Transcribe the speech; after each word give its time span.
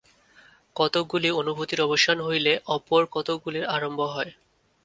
কতকগুলি 0.75 1.29
অনুভূতির 1.41 1.79
অবসান 1.81 2.17
হইলেই 2.21 2.61
অপর 2.67 3.01
কতকগুলি 3.15 3.59
আরম্ভ 3.75 3.99
হয়। 4.15 4.31